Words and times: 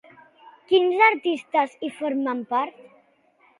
Quins 0.71 1.03
artistes 1.09 1.77
hi 1.85 1.93
formen 2.01 2.43
part? 2.57 2.83